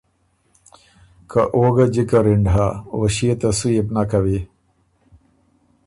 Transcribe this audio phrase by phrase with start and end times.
[1.29, 4.39] که او ګۀ جِکه رِنډ هۀ او ݭيې ته سُو يې بو نک کوی